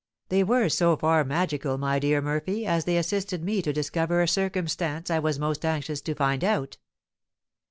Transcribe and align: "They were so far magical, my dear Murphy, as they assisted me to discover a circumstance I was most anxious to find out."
"They 0.29 0.43
were 0.43 0.67
so 0.67 0.97
far 0.97 1.23
magical, 1.23 1.77
my 1.77 1.99
dear 1.99 2.23
Murphy, 2.23 2.65
as 2.65 2.85
they 2.85 2.97
assisted 2.97 3.43
me 3.43 3.61
to 3.61 3.71
discover 3.71 4.23
a 4.23 4.27
circumstance 4.27 5.11
I 5.11 5.19
was 5.19 5.37
most 5.37 5.63
anxious 5.63 6.01
to 6.01 6.15
find 6.15 6.43
out." 6.43 6.77